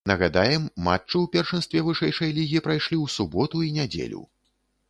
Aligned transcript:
Нагадаем, 0.09 0.63
матчы 0.87 1.13
ў 1.19 1.29
першынстве 1.35 1.83
вышэйшай 1.89 2.33
лігі 2.39 2.65
прайшлі 2.69 2.97
ў 3.03 3.15
суботу 3.17 3.63
і 3.67 3.73
нядзелю. 3.77 4.27